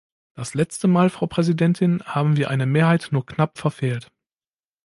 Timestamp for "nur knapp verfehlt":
3.11-4.11